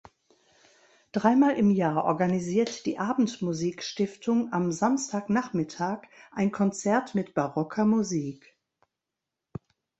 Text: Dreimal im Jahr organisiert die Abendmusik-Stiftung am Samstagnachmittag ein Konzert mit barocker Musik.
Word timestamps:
Dreimal 1.11 1.53
im 1.57 1.69
Jahr 1.69 2.05
organisiert 2.05 2.87
die 2.87 2.97
Abendmusik-Stiftung 2.97 4.51
am 4.51 4.71
Samstagnachmittag 4.71 6.07
ein 6.31 6.51
Konzert 6.51 7.13
mit 7.13 7.35
barocker 7.35 7.85
Musik. 7.85 8.57